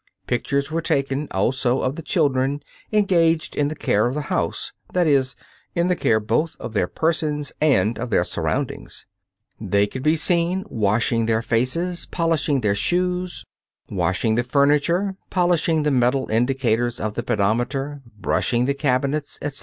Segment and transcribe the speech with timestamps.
[0.25, 5.05] Pictures were taken also of the children engaged in the care of the house, that
[5.05, 5.35] is,
[5.75, 9.05] in the care both of their persons and of their surroundings.
[9.59, 13.45] They can be seen washing their faces, polishing their shoes,
[13.91, 19.59] washing the furniture, polishing the metal indicators of the pedometer, brushing the carpets, etc.